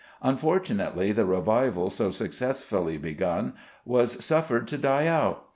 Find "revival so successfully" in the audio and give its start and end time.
1.27-2.97